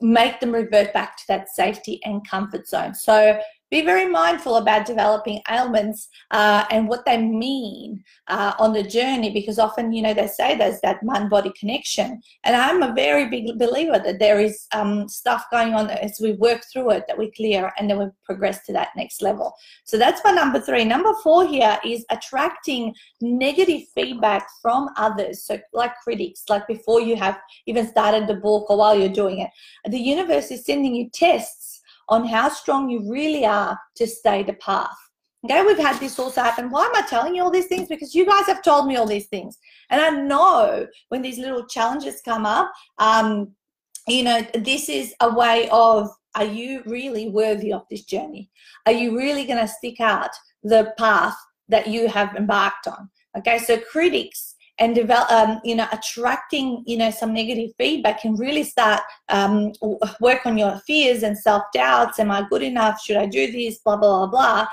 make 0.00 0.40
them 0.40 0.52
revert 0.52 0.92
back 0.94 1.16
to 1.18 1.24
that 1.28 1.50
safety 1.50 2.00
and 2.04 2.26
comfort 2.26 2.66
zone. 2.66 2.94
So 2.94 3.38
be 3.70 3.82
very 3.82 4.06
mindful 4.06 4.56
about 4.56 4.86
developing 4.86 5.40
ailments 5.50 6.08
uh, 6.30 6.64
and 6.70 6.88
what 6.88 7.04
they 7.04 7.18
mean 7.18 8.02
uh, 8.28 8.52
on 8.58 8.72
the 8.72 8.82
journey 8.82 9.30
because 9.30 9.58
often 9.58 9.92
you 9.92 10.02
know 10.02 10.14
they 10.14 10.26
say 10.26 10.56
there's 10.56 10.80
that 10.80 11.02
mind 11.02 11.30
body 11.30 11.52
connection 11.58 12.20
and 12.44 12.56
i'm 12.56 12.82
a 12.82 12.94
very 12.94 13.28
big 13.28 13.58
believer 13.58 13.98
that 13.98 14.18
there 14.18 14.40
is 14.40 14.66
um, 14.72 15.08
stuff 15.08 15.44
going 15.50 15.74
on 15.74 15.90
as 15.90 16.18
we 16.20 16.32
work 16.32 16.62
through 16.72 16.90
it 16.90 17.04
that 17.06 17.18
we 17.18 17.30
clear 17.32 17.72
and 17.78 17.88
then 17.88 17.98
we 17.98 18.06
progress 18.24 18.64
to 18.66 18.72
that 18.72 18.88
next 18.96 19.22
level. 19.22 19.52
So 19.84 19.98
that's 19.98 20.20
my 20.24 20.30
number 20.30 20.60
three. 20.60 20.84
Number 20.84 21.12
four 21.22 21.46
here 21.46 21.78
is 21.84 22.04
attracting 22.10 22.94
negative 23.20 23.82
feedback 23.94 24.46
from 24.62 24.88
others. 24.96 25.44
So 25.44 25.58
like 25.72 25.94
critics 26.02 26.44
like 26.48 26.66
before 26.66 27.00
you 27.00 27.16
have 27.16 27.38
even 27.66 27.88
started 27.88 28.26
the 28.26 28.34
book 28.34 28.70
or 28.70 28.76
while 28.78 28.98
you're 28.98 29.08
doing 29.08 29.40
it. 29.40 29.50
The 29.90 29.98
universe 29.98 30.50
is 30.50 30.64
sending 30.64 30.94
you 30.94 31.10
tests 31.12 31.69
on 32.10 32.26
how 32.26 32.48
strong 32.48 32.90
you 32.90 33.10
really 33.10 33.46
are 33.46 33.78
to 33.96 34.06
stay 34.06 34.42
the 34.42 34.52
path. 34.54 34.96
Okay, 35.44 35.64
we've 35.64 35.78
had 35.78 35.98
this 35.98 36.18
also 36.18 36.42
happen. 36.42 36.70
Why 36.70 36.84
am 36.84 36.94
I 36.94 37.02
telling 37.08 37.34
you 37.34 37.42
all 37.42 37.50
these 37.50 37.66
things? 37.66 37.88
Because 37.88 38.14
you 38.14 38.26
guys 38.26 38.46
have 38.46 38.62
told 38.62 38.86
me 38.86 38.96
all 38.96 39.06
these 39.06 39.28
things. 39.28 39.56
And 39.88 40.00
I 40.00 40.10
know 40.10 40.86
when 41.08 41.22
these 41.22 41.38
little 41.38 41.64
challenges 41.66 42.20
come 42.22 42.44
up, 42.44 42.70
um, 42.98 43.52
you 44.06 44.22
know, 44.22 44.46
this 44.54 44.90
is 44.90 45.14
a 45.20 45.32
way 45.32 45.68
of 45.70 46.10
are 46.34 46.44
you 46.44 46.82
really 46.84 47.28
worthy 47.28 47.72
of 47.72 47.84
this 47.90 48.04
journey? 48.04 48.50
Are 48.86 48.92
you 48.92 49.16
really 49.16 49.44
going 49.44 49.58
to 49.58 49.68
stick 49.68 50.00
out 50.00 50.30
the 50.62 50.92
path 50.98 51.36
that 51.68 51.86
you 51.86 52.08
have 52.08 52.34
embarked 52.36 52.86
on? 52.86 53.08
Okay, 53.38 53.58
so 53.58 53.78
critics 53.78 54.54
and 54.80 54.94
develop, 54.94 55.30
um, 55.30 55.60
you 55.62 55.76
know, 55.76 55.86
attracting, 55.92 56.82
you 56.86 56.96
know, 56.96 57.10
some 57.10 57.34
negative 57.34 57.70
feedback 57.76 58.22
can 58.22 58.34
really 58.34 58.64
start 58.64 59.02
um, 59.28 59.72
work 60.20 60.46
on 60.46 60.56
your 60.56 60.78
fears 60.86 61.22
and 61.22 61.38
self 61.38 61.62
doubts. 61.74 62.18
Am 62.18 62.30
I 62.30 62.46
good 62.48 62.62
enough? 62.62 63.00
Should 63.00 63.18
I 63.18 63.26
do 63.26 63.52
this? 63.52 63.78
Blah 63.78 63.96
blah 63.96 64.26
blah 64.26 64.26
blah. 64.26 64.68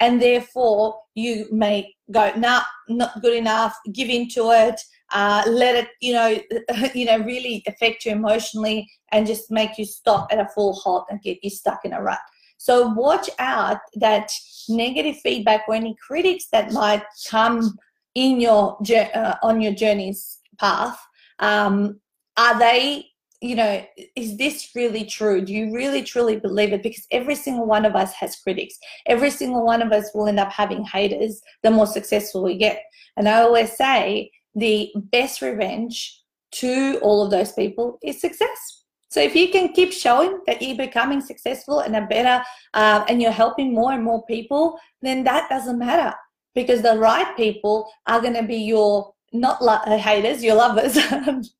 And 0.00 0.20
therefore, 0.20 0.98
you 1.14 1.46
may 1.52 1.94
go, 2.10 2.32
nah, 2.34 2.62
not 2.88 3.20
good 3.20 3.36
enough. 3.36 3.76
Give 3.92 4.08
into 4.08 4.50
it. 4.50 4.80
Uh, 5.12 5.42
let 5.46 5.74
it, 5.74 5.88
you 6.00 6.14
know, 6.14 6.40
you 6.94 7.04
know, 7.04 7.18
really 7.18 7.62
affect 7.66 8.06
you 8.06 8.12
emotionally 8.12 8.88
and 9.12 9.26
just 9.26 9.50
make 9.50 9.76
you 9.76 9.84
stop 9.84 10.28
at 10.32 10.38
a 10.38 10.48
full 10.54 10.72
halt 10.72 11.04
and 11.10 11.20
get 11.20 11.38
you 11.42 11.50
stuck 11.50 11.84
in 11.84 11.92
a 11.92 12.00
rut. 12.00 12.18
So 12.56 12.88
watch 12.88 13.28
out 13.38 13.78
that 13.96 14.30
negative 14.68 15.16
feedback 15.22 15.62
or 15.68 15.74
any 15.74 15.96
critics 16.06 16.46
that 16.52 16.72
might 16.72 17.02
come 17.28 17.76
in 18.14 18.40
your 18.40 18.76
uh, 19.14 19.36
on 19.42 19.60
your 19.60 19.72
journey's 19.72 20.38
path 20.58 20.98
um, 21.40 22.00
are 22.36 22.58
they 22.58 23.06
you 23.40 23.56
know 23.56 23.84
is 24.16 24.36
this 24.36 24.70
really 24.74 25.04
true? 25.04 25.40
Do 25.40 25.52
you 25.52 25.72
really 25.74 26.02
truly 26.02 26.38
believe 26.38 26.72
it? 26.72 26.82
Because 26.82 27.06
every 27.10 27.34
single 27.34 27.66
one 27.66 27.84
of 27.84 27.96
us 27.96 28.12
has 28.14 28.36
critics. 28.36 28.78
Every 29.06 29.30
single 29.30 29.64
one 29.64 29.82
of 29.82 29.92
us 29.92 30.10
will 30.14 30.26
end 30.26 30.38
up 30.38 30.52
having 30.52 30.84
haters 30.84 31.40
the 31.62 31.70
more 31.70 31.86
successful 31.86 32.42
we 32.42 32.56
get. 32.56 32.82
And 33.16 33.28
i 33.28 33.40
always 33.40 33.72
say 33.76 34.30
the 34.54 34.92
best 34.94 35.42
revenge 35.42 36.22
to 36.52 36.98
all 37.02 37.22
of 37.24 37.30
those 37.30 37.52
people 37.52 37.98
is 38.02 38.20
success. 38.20 38.84
So 39.10 39.20
if 39.20 39.34
you 39.34 39.48
can 39.48 39.72
keep 39.72 39.92
showing 39.92 40.38
that 40.46 40.62
you're 40.62 40.76
becoming 40.76 41.20
successful 41.20 41.80
and 41.80 41.96
a 41.96 42.06
better 42.06 42.44
uh, 42.74 43.04
and 43.08 43.20
you're 43.20 43.32
helping 43.32 43.74
more 43.74 43.92
and 43.92 44.04
more 44.04 44.24
people 44.26 44.78
then 45.02 45.24
that 45.24 45.48
doesn't 45.48 45.78
matter 45.78 46.14
because 46.54 46.82
the 46.82 46.98
right 46.98 47.36
people 47.36 47.90
are 48.06 48.20
going 48.20 48.34
to 48.34 48.42
be 48.42 48.56
your 48.56 49.12
not 49.32 49.62
lo- 49.62 49.84
uh, 49.86 49.98
haters, 49.98 50.42
your 50.42 50.56
lovers. 50.56 50.98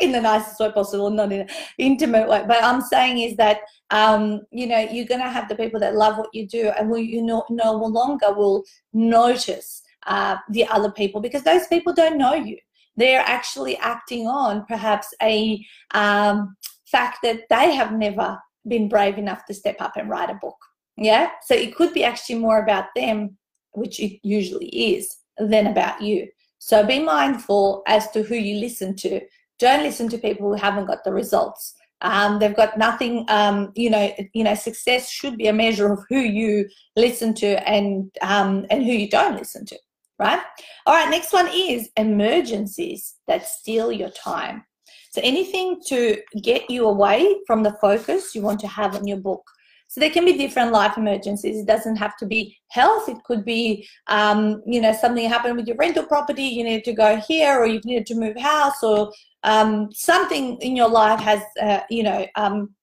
in 0.00 0.12
the 0.12 0.20
nicest 0.20 0.58
way 0.60 0.70
possible, 0.72 1.10
not 1.10 1.32
in 1.32 1.40
an 1.40 1.48
intimate 1.78 2.28
way. 2.28 2.44
But 2.46 2.62
I'm 2.62 2.80
saying 2.80 3.18
is 3.18 3.36
that 3.36 3.60
um, 3.90 4.42
you 4.50 4.66
know 4.66 4.78
you're 4.78 5.06
going 5.06 5.20
to 5.20 5.28
have 5.28 5.48
the 5.48 5.56
people 5.56 5.80
that 5.80 5.94
love 5.94 6.18
what 6.18 6.30
you 6.32 6.46
do, 6.46 6.70
and 6.78 6.90
will 6.90 6.98
you 6.98 7.22
no, 7.22 7.44
no 7.50 7.72
longer 7.72 8.32
will 8.32 8.64
notice 8.92 9.82
uh, 10.06 10.36
the 10.50 10.66
other 10.66 10.90
people 10.90 11.20
because 11.20 11.42
those 11.42 11.66
people 11.66 11.92
don't 11.92 12.18
know 12.18 12.34
you. 12.34 12.56
They're 12.96 13.24
actually 13.26 13.76
acting 13.78 14.26
on 14.26 14.64
perhaps 14.66 15.12
a 15.22 15.64
um, 15.92 16.56
fact 16.86 17.18
that 17.22 17.42
they 17.50 17.74
have 17.74 17.92
never 17.92 18.38
been 18.66 18.88
brave 18.88 19.18
enough 19.18 19.44
to 19.46 19.54
step 19.54 19.76
up 19.80 19.96
and 19.96 20.08
write 20.08 20.30
a 20.30 20.38
book. 20.40 20.56
Yeah, 20.96 21.30
so 21.42 21.54
it 21.54 21.74
could 21.74 21.92
be 21.92 22.04
actually 22.04 22.38
more 22.38 22.62
about 22.62 22.86
them 22.96 23.36
which 23.76 24.00
it 24.00 24.18
usually 24.22 24.68
is. 24.68 25.16
than 25.38 25.66
about 25.66 26.00
you. 26.00 26.28
So 26.58 26.84
be 26.86 26.98
mindful 26.98 27.82
as 27.86 28.10
to 28.12 28.22
who 28.22 28.34
you 28.34 28.58
listen 28.58 28.96
to. 28.96 29.20
Don't 29.58 29.82
listen 29.82 30.08
to 30.08 30.18
people 30.18 30.48
who 30.48 30.54
haven't 30.54 30.86
got 30.86 31.04
the 31.04 31.12
results. 31.12 31.74
Um, 32.00 32.38
they've 32.38 32.56
got 32.56 32.78
nothing. 32.78 33.24
Um, 33.28 33.72
you 33.74 33.90
know, 33.90 34.12
you 34.34 34.44
know, 34.44 34.54
success 34.54 35.10
should 35.10 35.36
be 35.36 35.48
a 35.48 35.52
measure 35.52 35.92
of 35.92 36.04
who 36.08 36.18
you 36.18 36.68
listen 36.96 37.34
to 37.34 37.68
and 37.68 38.10
um, 38.22 38.66
and 38.70 38.84
who 38.84 38.92
you 38.92 39.08
don't 39.08 39.36
listen 39.36 39.64
to. 39.66 39.78
Right. 40.18 40.40
All 40.86 40.94
right. 40.94 41.10
Next 41.10 41.32
one 41.32 41.48
is 41.52 41.90
emergencies 41.96 43.16
that 43.28 43.46
steal 43.46 43.92
your 43.92 44.10
time. 44.10 44.64
So 45.10 45.20
anything 45.22 45.80
to 45.88 46.20
get 46.42 46.70
you 46.70 46.86
away 46.86 47.36
from 47.46 47.62
the 47.62 47.76
focus 47.80 48.34
you 48.34 48.42
want 48.42 48.60
to 48.60 48.68
have 48.68 48.94
on 48.94 49.06
your 49.06 49.18
book. 49.18 49.42
So 49.88 50.00
there 50.00 50.10
can 50.10 50.24
be 50.24 50.36
different 50.36 50.72
life 50.72 50.96
emergencies. 50.96 51.58
It 51.58 51.66
doesn't 51.66 51.96
have 51.96 52.16
to 52.18 52.26
be 52.26 52.56
health. 52.68 53.08
It 53.08 53.22
could 53.24 53.44
be, 53.44 53.88
um, 54.08 54.62
you 54.66 54.80
know, 54.80 54.92
something 54.92 55.28
happened 55.28 55.56
with 55.56 55.68
your 55.68 55.76
rental 55.76 56.04
property. 56.04 56.42
You 56.42 56.64
need 56.64 56.84
to 56.84 56.92
go 56.92 57.16
here, 57.16 57.58
or 57.58 57.66
you 57.66 57.80
needed 57.84 58.06
to 58.06 58.14
move 58.14 58.36
house, 58.36 58.82
or 58.82 59.12
um, 59.44 59.90
something 59.92 60.58
in 60.58 60.76
your 60.76 60.88
life 60.88 61.20
has, 61.20 61.40
uh, 61.62 61.80
you 61.88 62.02
know, 62.02 62.26
um, 62.34 62.74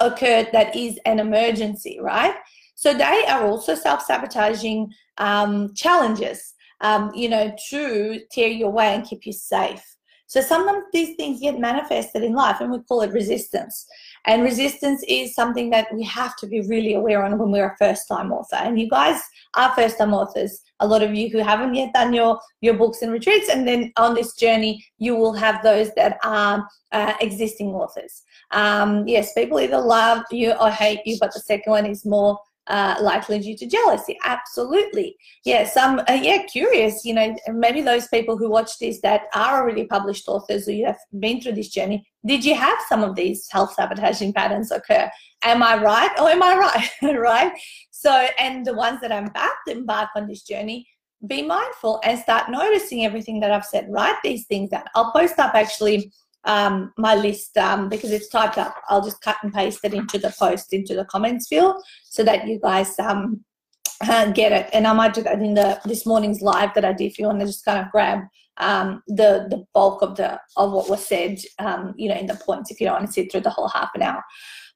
occurred 0.00 0.48
that 0.52 0.74
is 0.74 0.98
an 1.06 1.18
emergency, 1.18 1.98
right? 2.00 2.34
So 2.76 2.94
they 2.94 3.24
are 3.26 3.44
also 3.44 3.74
self-sabotaging 3.74 4.92
um, 5.18 5.74
challenges, 5.74 6.54
um, 6.80 7.10
you 7.14 7.28
know, 7.28 7.52
to 7.70 8.20
tear 8.30 8.48
you 8.48 8.66
away 8.66 8.94
and 8.94 9.04
keep 9.04 9.26
you 9.26 9.32
safe. 9.32 9.84
So 10.28 10.40
sometimes 10.42 10.84
these 10.92 11.16
things 11.16 11.40
get 11.40 11.58
manifested 11.58 12.22
in 12.22 12.34
life, 12.34 12.60
and 12.60 12.70
we 12.70 12.78
call 12.80 13.00
it 13.00 13.12
resistance. 13.12 13.86
And 14.26 14.42
resistance 14.42 15.02
is 15.08 15.34
something 15.34 15.70
that 15.70 15.92
we 15.92 16.02
have 16.04 16.36
to 16.36 16.46
be 16.46 16.60
really 16.62 16.94
aware 16.94 17.22
on 17.24 17.38
when 17.38 17.50
we're 17.50 17.72
a 17.72 17.76
first 17.78 18.08
time 18.08 18.32
author. 18.32 18.56
And 18.56 18.78
you 18.78 18.88
guys 18.88 19.20
are 19.54 19.74
first 19.74 19.98
time 19.98 20.12
authors. 20.12 20.60
A 20.80 20.86
lot 20.86 21.02
of 21.02 21.14
you 21.14 21.28
who 21.28 21.38
haven't 21.38 21.74
yet 21.74 21.92
done 21.94 22.12
your, 22.12 22.40
your 22.60 22.74
books 22.74 23.02
and 23.02 23.12
retreats. 23.12 23.48
And 23.48 23.66
then 23.66 23.92
on 23.96 24.14
this 24.14 24.34
journey, 24.34 24.84
you 24.98 25.16
will 25.16 25.32
have 25.32 25.62
those 25.62 25.94
that 25.94 26.18
are 26.24 26.66
uh, 26.92 27.14
existing 27.20 27.68
authors. 27.68 28.22
Um, 28.50 29.06
yes, 29.06 29.32
people 29.32 29.60
either 29.60 29.80
love 29.80 30.24
you 30.30 30.52
or 30.52 30.70
hate 30.70 31.00
you, 31.04 31.16
but 31.20 31.32
the 31.32 31.40
second 31.40 31.70
one 31.70 31.86
is 31.86 32.04
more 32.04 32.38
uh, 32.68 32.96
likely 33.00 33.38
due 33.38 33.56
to 33.56 33.66
jealousy. 33.66 34.18
Absolutely. 34.24 35.16
Yeah, 35.44 35.64
some, 35.64 36.00
uh, 36.00 36.18
yeah, 36.20 36.42
curious, 36.44 37.04
you 37.04 37.14
know, 37.14 37.34
maybe 37.48 37.80
those 37.80 38.08
people 38.08 38.36
who 38.36 38.50
watch 38.50 38.78
this 38.78 39.00
that 39.02 39.22
are 39.34 39.60
already 39.60 39.84
published 39.84 40.28
authors 40.28 40.68
or 40.68 40.72
you 40.72 40.86
have 40.86 40.98
been 41.18 41.40
through 41.40 41.52
this 41.52 41.68
journey, 41.68 42.06
did 42.26 42.44
you 42.44 42.54
have 42.54 42.78
some 42.88 43.02
of 43.02 43.14
these 43.16 43.48
health 43.50 43.72
sabotaging 43.74 44.32
patterns 44.32 44.70
occur? 44.70 45.10
Am 45.42 45.62
I 45.62 45.82
right 45.82 46.10
or 46.20 46.28
am 46.28 46.42
I 46.42 46.56
right? 47.02 47.16
right? 47.18 47.52
So, 47.90 48.10
and 48.38 48.64
the 48.64 48.74
ones 48.74 49.00
that 49.00 49.12
I'm 49.12 49.26
about 49.26 49.54
to 49.66 49.72
embark 49.72 50.10
on 50.14 50.26
this 50.26 50.42
journey, 50.42 50.86
be 51.26 51.42
mindful 51.42 52.00
and 52.04 52.18
start 52.18 52.48
noticing 52.48 53.04
everything 53.04 53.40
that 53.40 53.50
I've 53.50 53.64
said. 53.64 53.88
Write 53.90 54.18
these 54.22 54.46
things 54.46 54.70
down. 54.70 54.84
I'll 54.94 55.12
post 55.12 55.38
up 55.38 55.54
actually 55.54 56.12
um, 56.48 56.92
my 56.96 57.14
list 57.14 57.56
um, 57.58 57.88
because 57.88 58.10
it's 58.10 58.28
typed 58.28 58.58
up. 58.58 58.74
I'll 58.88 59.04
just 59.04 59.20
cut 59.20 59.36
and 59.42 59.52
paste 59.52 59.80
it 59.84 59.94
into 59.94 60.18
the 60.18 60.34
post, 60.36 60.72
into 60.72 60.94
the 60.94 61.04
comments 61.04 61.46
field, 61.46 61.76
so 62.04 62.24
that 62.24 62.48
you 62.48 62.58
guys 62.58 62.98
um, 62.98 63.44
get 64.34 64.52
it. 64.52 64.68
And 64.72 64.86
I 64.86 64.94
might 64.94 65.14
do 65.14 65.22
that 65.22 65.40
in 65.40 65.54
the 65.54 65.80
this 65.84 66.06
morning's 66.06 66.40
live 66.40 66.74
that 66.74 66.86
I 66.86 66.92
did. 66.94 67.04
If 67.04 67.18
you 67.18 67.26
want 67.26 67.40
to 67.40 67.46
just 67.46 67.64
kind 67.64 67.84
of 67.84 67.92
grab 67.92 68.20
um, 68.56 69.02
the 69.06 69.46
the 69.50 69.64
bulk 69.74 70.02
of 70.02 70.16
the 70.16 70.40
of 70.56 70.72
what 70.72 70.88
was 70.88 71.06
said, 71.06 71.38
um, 71.58 71.94
you 71.96 72.08
know, 72.08 72.16
in 72.16 72.26
the 72.26 72.34
points. 72.34 72.70
If 72.70 72.80
you 72.80 72.86
don't 72.86 72.96
want 72.96 73.06
to 73.06 73.12
sit 73.12 73.30
through 73.30 73.42
the 73.42 73.50
whole 73.50 73.68
half 73.68 73.90
an 73.94 74.02
hour. 74.02 74.24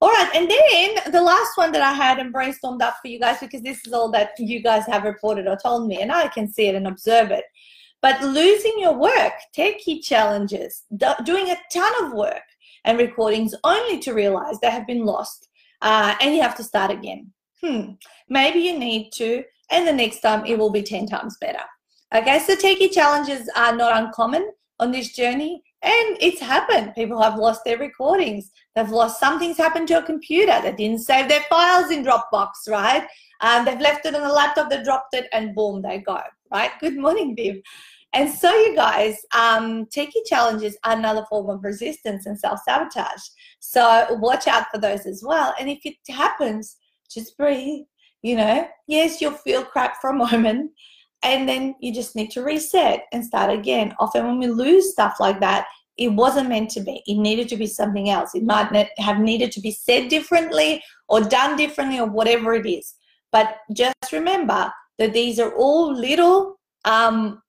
All 0.03 0.11
right, 0.11 0.31
and 0.35 0.51
then 0.51 1.13
the 1.13 1.23
last 1.23 1.57
one 1.57 1.71
that 1.73 1.81
I 1.81 1.93
had 1.93 2.19
and 2.19 2.35
brainstormed 2.35 2.83
up 2.83 2.97
for 3.01 3.07
you 3.07 3.21
guys 3.21 3.39
because 3.39 3.63
this 3.63 3.87
is 3.87 3.93
all 3.93 4.11
that 4.11 4.33
you 4.37 4.61
guys 4.61 4.85
have 4.87 5.05
reported 5.05 5.47
or 5.47 5.57
told 5.57 5.87
me, 5.87 6.03
and 6.03 6.13
I 6.13 6.29
can 6.29 6.53
see 6.53 6.67
it 6.67 6.75
and 6.75 6.89
observe 6.89 7.31
it. 7.31 7.45
But 8.03 8.23
losing 8.23 8.75
your 8.79 8.95
work, 8.95 9.33
techie 9.57 10.03
challenges, 10.03 10.83
doing 11.25 11.51
a 11.51 11.57
ton 11.73 12.05
of 12.05 12.13
work 12.13 12.43
and 12.85 12.99
recordings 12.99 13.55
only 13.63 14.01
to 14.01 14.13
realize 14.13 14.59
they 14.59 14.71
have 14.71 14.89
been 14.89 15.07
lost 15.07 15.49
uh, 15.83 16.17
and 16.21 16.35
you 16.35 16.43
have 16.43 16.57
to 16.57 16.65
start 16.65 16.91
again. 16.91 17.33
Hmm, 17.63 17.93
maybe 18.29 18.59
you 18.59 18.77
need 18.77 19.13
to, 19.15 19.45
and 19.71 19.87
the 19.87 19.93
next 19.93 20.21
time 20.21 20.45
it 20.45 20.59
will 20.59 20.71
be 20.71 20.83
10 20.83 21.07
times 21.07 21.37
better. 21.41 21.63
Okay, 22.13 22.41
so 22.41 22.57
techie 22.57 22.93
challenges 22.93 23.49
are 23.57 23.75
not 23.75 24.03
uncommon 24.03 24.51
on 24.81 24.91
this 24.91 25.15
journey 25.15 25.63
and 25.83 26.17
it's 26.21 26.41
happened. 26.41 26.95
People 26.95 27.23
have 27.23 27.37
lost 27.37 27.65
their 27.65 27.79
recordings. 27.79 28.51
They've 28.75 28.91
lost 28.91 29.21
something's 29.21 29.57
happened 29.57 29.89
to 29.89 29.99
a 29.99 30.03
computer. 30.03 30.61
They 30.61 30.73
didn't 30.73 31.01
save 31.01 31.29
their 31.29 31.43
files 31.43 31.91
in 31.91 32.05
Dropbox, 32.05 32.69
right? 32.69 33.07
Um, 33.41 33.65
they've 33.65 33.81
left 33.81 34.07
it 34.07 34.15
on 34.15 34.23
the 34.23 34.33
laptop, 34.33 34.71
they 34.71 34.83
dropped 34.83 35.15
it, 35.15 35.29
and 35.33 35.55
boom, 35.55 35.83
they 35.83 35.99
go, 35.99 36.21
right? 36.53 36.71
Good 36.81 36.97
morning, 36.97 37.35
Viv. 37.35 37.63
And 38.15 38.31
so, 38.31 38.55
you 38.55 38.77
guys, 38.77 39.17
um, 39.35 39.87
techie 39.87 40.27
challenges 40.27 40.77
are 40.85 40.97
another 40.97 41.25
form 41.31 41.49
of 41.49 41.65
resistance 41.65 42.27
and 42.27 42.39
self 42.39 42.61
sabotage. 42.63 43.23
So, 43.61 44.07
watch 44.21 44.47
out 44.47 44.67
for 44.71 44.79
those 44.79 45.07
as 45.07 45.23
well. 45.25 45.55
And 45.59 45.71
if 45.71 45.79
it 45.85 45.97
happens, 46.09 46.77
just 47.11 47.37
breathe. 47.39 47.85
You 48.21 48.37
know, 48.37 48.69
yes, 48.87 49.21
you'll 49.21 49.33
feel 49.33 49.65
crap 49.65 50.01
for 50.01 50.11
a 50.11 50.15
moment, 50.31 50.73
and 51.23 51.49
then 51.49 51.75
you 51.81 51.93
just 51.93 52.15
need 52.15 52.31
to 52.33 52.43
reset 52.43 53.05
and 53.13 53.25
start 53.25 53.51
again. 53.51 53.95
Often, 53.99 54.27
when 54.27 54.39
we 54.39 54.47
lose 54.49 54.93
stuff 54.93 55.17
like 55.19 55.41
that, 55.41 55.67
it 55.97 56.09
wasn't 56.09 56.51
meant 56.51 56.71
to 56.71 56.81
be. 56.81 57.03
It 57.07 57.17
needed 57.17 57.49
to 57.49 57.57
be 57.57 57.67
something 57.67 58.11
else. 58.11 58.35
It 58.35 58.45
might 58.45 58.89
have 58.99 59.19
needed 59.21 59.53
to 59.53 59.61
be 59.61 59.71
said 59.71 60.09
differently 60.09 60.83
or 61.09 61.21
done 61.21 61.57
differently 61.57 61.99
or 61.99 62.09
whatever 62.09 62.55
it 62.55 62.67
is. 62.67 62.95
But 63.31 63.57
just 63.73 64.13
remember 64.13 64.71
that 65.03 65.13
these 65.13 65.39
are 65.39 65.55
all 65.55 65.95
little 65.95 66.59
um, 66.85 67.43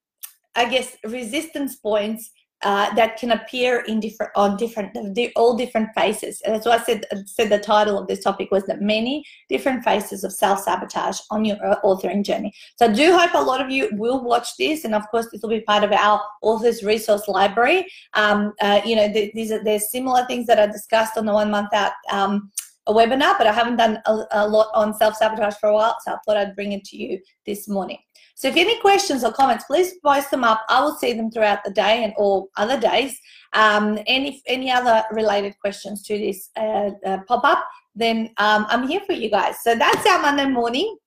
I 0.56 0.70
guess, 0.70 0.96
resistance 1.04 1.76
points 1.76 2.30
uh, 2.64 2.94
that 2.96 3.18
can 3.18 3.32
appear 3.32 3.82
in 3.90 4.00
different 4.00 4.32
on 4.36 4.56
different 4.56 4.96
all 5.36 5.58
different 5.58 5.90
faces. 5.94 6.42
And 6.46 6.56
that's 6.56 6.66
why 6.66 6.78
I 6.78 6.84
said 6.84 7.04
said 7.26 7.50
the 7.50 7.60
title 7.60 7.98
of 8.00 8.08
this 8.08 8.24
topic 8.24 8.52
was 8.52 8.64
the 8.64 8.78
many 8.78 9.26
different 9.50 9.84
faces 9.84 10.24
of 10.24 10.32
self 10.32 10.60
sabotage 10.60 11.20
on 11.30 11.44
your 11.44 11.58
uh, 11.66 11.82
authoring 11.84 12.24
journey. 12.24 12.54
So 12.78 12.86
I 12.86 12.94
do 12.94 13.18
hope 13.18 13.34
a 13.34 13.42
lot 13.44 13.60
of 13.60 13.70
you 13.70 13.90
will 13.94 14.24
watch 14.24 14.56
this, 14.58 14.86
and 14.86 14.96
of 14.96 15.04
course 15.12 15.28
this 15.30 15.42
will 15.42 15.50
be 15.50 15.62
part 15.62 15.84
of 15.84 15.92
our 15.92 16.22
authors 16.42 16.84
resource 16.84 17.28
library. 17.28 17.86
Um, 18.14 18.54
uh, 18.62 18.80
you 18.86 18.96
know, 18.96 19.10
these 19.10 19.52
are 19.52 19.62
there's 19.62 19.92
similar 19.92 20.26
things 20.26 20.46
that 20.48 20.60
are 20.60 20.72
discussed 20.72 21.18
on 21.18 21.26
the 21.26 21.34
one 21.34 21.52
month 21.52 21.74
out. 21.74 21.92
Um, 22.12 22.50
a 22.88 22.94
webinar, 22.94 23.38
but 23.38 23.48
I 23.48 23.54
haven't 23.54 23.78
done 23.78 24.00
a, 24.06 24.26
a 24.32 24.48
lot 24.48 24.70
on 24.74 24.94
self 24.94 25.16
sabotage 25.16 25.56
for 25.56 25.70
a 25.70 25.74
while, 25.74 25.98
so 26.04 26.14
I 26.14 26.18
thought 26.26 26.38
I'd 26.38 26.56
bring 26.56 26.74
it 26.74 26.84
to 26.86 26.98
you 26.98 27.20
this 27.46 27.68
morning. 27.68 28.00
So 28.36 28.48
if 28.48 28.58
any 28.58 28.80
questions 28.82 29.24
or 29.24 29.32
comments, 29.32 29.66
please 29.66 29.94
post 30.04 30.32
them 30.32 30.44
up. 30.44 30.66
I 30.70 30.82
will 30.82 30.96
see 30.96 31.14
them 31.14 31.32
throughout 31.32 31.64
the 31.64 31.72
day 31.72 32.04
and 32.04 32.14
all 32.18 32.50
other 32.58 32.80
days. 32.80 33.18
Um, 33.54 33.98
and 34.08 34.26
if 34.26 34.42
any 34.48 34.72
other 34.72 35.04
related 35.12 35.58
questions 35.60 36.04
to 36.04 36.18
this 36.18 36.50
uh, 36.58 36.90
uh, 37.06 37.20
pop 37.28 37.44
up, 37.44 37.66
then 37.96 38.32
um, 38.38 38.66
I'm 38.70 38.88
here 38.88 39.02
for 39.06 39.14
you 39.14 39.30
guys. 39.30 39.62
So 39.62 39.76
that's 39.76 40.06
our 40.08 40.22
Monday 40.22 40.48
morning, 40.48 40.98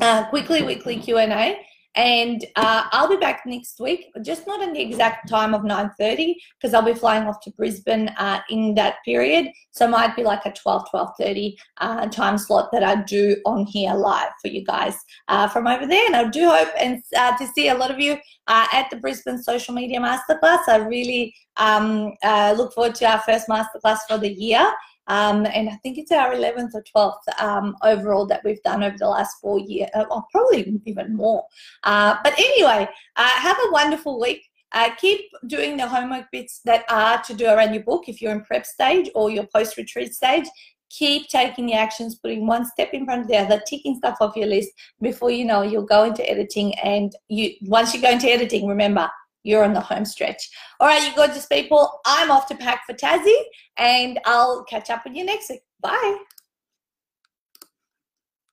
uh, 0.00 0.28
quickly 0.28 0.62
weekly 0.62 0.96
Q&A 0.96 1.58
and 1.94 2.44
uh, 2.56 2.84
I'll 2.90 3.08
be 3.08 3.16
back 3.16 3.42
next 3.44 3.78
week, 3.78 4.06
just 4.22 4.46
not 4.46 4.62
in 4.62 4.72
the 4.72 4.80
exact 4.80 5.28
time 5.28 5.52
of 5.52 5.62
9.30 5.62 6.34
because 6.58 6.72
I'll 6.72 6.82
be 6.82 6.94
flying 6.94 7.24
off 7.24 7.40
to 7.42 7.50
Brisbane 7.50 8.08
uh, 8.16 8.40
in 8.48 8.74
that 8.76 8.96
period. 9.04 9.48
So 9.72 9.86
might 9.86 10.16
be 10.16 10.22
like 10.22 10.46
a 10.46 10.52
12, 10.52 10.86
12.30 10.92 11.54
uh, 11.78 12.06
time 12.06 12.38
slot 12.38 12.70
that 12.72 12.82
I 12.82 13.02
do 13.02 13.36
on 13.44 13.66
here 13.66 13.92
live 13.92 14.30
for 14.40 14.48
you 14.48 14.64
guys 14.64 14.96
uh, 15.28 15.48
from 15.48 15.66
over 15.66 15.86
there. 15.86 16.06
And 16.06 16.16
I 16.16 16.28
do 16.28 16.48
hope 16.48 16.70
and 16.78 17.02
uh, 17.16 17.36
to 17.36 17.46
see 17.48 17.68
a 17.68 17.74
lot 17.74 17.90
of 17.90 18.00
you 18.00 18.16
uh, 18.46 18.66
at 18.72 18.88
the 18.88 18.96
Brisbane 18.96 19.42
Social 19.42 19.74
Media 19.74 20.00
Masterclass. 20.00 20.68
I 20.68 20.76
really 20.88 21.34
um, 21.58 22.14
look 22.56 22.72
forward 22.72 22.94
to 22.96 23.04
our 23.06 23.20
first 23.20 23.48
masterclass 23.48 23.98
for 24.08 24.16
the 24.16 24.32
year. 24.32 24.72
Um, 25.08 25.46
and 25.46 25.68
I 25.68 25.76
think 25.82 25.98
it's 25.98 26.12
our 26.12 26.34
11th 26.34 26.74
or 26.74 26.84
12th 26.94 27.42
um, 27.42 27.76
overall 27.82 28.26
that 28.26 28.42
we've 28.44 28.62
done 28.62 28.82
over 28.82 28.96
the 28.96 29.08
last 29.08 29.36
four 29.40 29.58
years, 29.58 29.90
uh, 29.94 30.04
or 30.10 30.24
probably 30.30 30.80
even 30.86 31.16
more. 31.16 31.44
Uh, 31.82 32.16
but 32.22 32.38
anyway, 32.38 32.88
uh, 33.16 33.28
have 33.28 33.56
a 33.56 33.72
wonderful 33.72 34.20
week. 34.20 34.42
Uh, 34.74 34.90
keep 34.98 35.20
doing 35.48 35.76
the 35.76 35.86
homework 35.86 36.24
bits 36.32 36.60
that 36.64 36.84
are 36.88 37.22
to 37.22 37.34
do 37.34 37.46
around 37.46 37.74
your 37.74 37.82
book 37.82 38.08
if 38.08 38.22
you're 38.22 38.32
in 38.32 38.42
prep 38.42 38.64
stage 38.64 39.10
or 39.14 39.30
your 39.30 39.46
post 39.54 39.76
retreat 39.76 40.14
stage. 40.14 40.46
Keep 40.88 41.28
taking 41.28 41.66
the 41.66 41.74
actions, 41.74 42.16
putting 42.16 42.46
one 42.46 42.66
step 42.66 42.90
in 42.92 43.04
front 43.04 43.22
of 43.22 43.28
the 43.28 43.36
other, 43.36 43.60
ticking 43.66 43.96
stuff 43.96 44.18
off 44.20 44.36
your 44.36 44.46
list. 44.46 44.70
Before 45.00 45.30
you 45.30 45.44
know, 45.44 45.62
you'll 45.62 45.84
go 45.84 46.04
into 46.04 46.28
editing, 46.28 46.74
and 46.80 47.14
you 47.28 47.52
once 47.62 47.94
you 47.94 48.00
go 48.00 48.10
into 48.10 48.28
editing, 48.28 48.66
remember 48.66 49.10
you're 49.42 49.64
on 49.64 49.72
the 49.72 49.80
home 49.80 50.04
stretch. 50.04 50.50
All 50.80 50.88
right, 50.88 51.06
you 51.06 51.14
gorgeous 51.14 51.46
people. 51.46 52.00
I'm 52.06 52.30
off 52.30 52.46
to 52.48 52.56
pack 52.56 52.82
for 52.86 52.94
Tassie, 52.94 53.42
and 53.76 54.20
I'll 54.24 54.64
catch 54.64 54.90
up 54.90 55.04
with 55.04 55.14
you 55.14 55.24
next 55.24 55.50
week. 55.50 55.62
Bye. 55.80 56.18